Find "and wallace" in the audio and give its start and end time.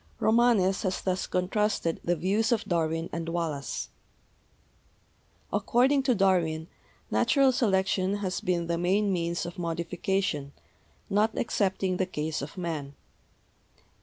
3.13-3.89